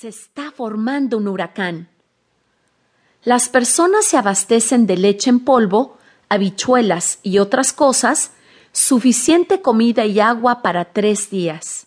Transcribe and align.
Se 0.00 0.08
está 0.08 0.50
formando 0.50 1.18
un 1.18 1.28
huracán. 1.28 1.88
Las 3.22 3.48
personas 3.48 4.06
se 4.06 4.16
abastecen 4.16 4.86
de 4.86 4.96
leche 4.96 5.30
en 5.30 5.38
polvo, 5.38 5.98
habichuelas 6.28 7.20
y 7.22 7.38
otras 7.38 7.72
cosas, 7.72 8.32
suficiente 8.72 9.60
comida 9.60 10.04
y 10.06 10.18
agua 10.18 10.62
para 10.62 10.86
tres 10.86 11.30
días. 11.30 11.86